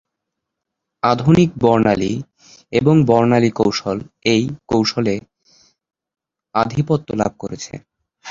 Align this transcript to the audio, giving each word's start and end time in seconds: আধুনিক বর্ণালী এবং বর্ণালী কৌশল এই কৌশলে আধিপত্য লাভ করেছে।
আধুনিক 1.03 1.49
বর্ণালী 1.61 2.13
এবং 2.73 2.95
বর্ণালী 3.07 3.51
কৌশল 3.51 3.97
এই 4.25 4.43
কৌশলে 4.67 5.15
আধিপত্য 6.55 7.07
লাভ 7.21 7.31
করেছে। 7.39 7.73